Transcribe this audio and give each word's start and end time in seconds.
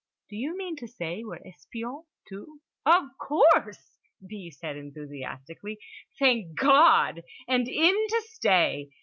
"Do 0.29 0.35
you 0.35 0.57
mean 0.57 0.77
to 0.77 0.87
say 0.87 1.23
we're 1.23 1.37
espions 1.45 2.05
too?" 2.27 2.59
"Of 2.87 3.03
course!" 3.19 3.99
B. 4.25 4.49
said 4.49 4.75
enthusiastically. 4.75 5.77
"Thank 6.17 6.55
God! 6.57 7.21
And 7.47 7.67
in 7.67 7.93
to 8.07 8.23
stay. 8.25 8.89